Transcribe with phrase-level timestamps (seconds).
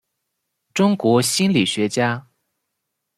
[0.73, 2.25] 中国心理学家。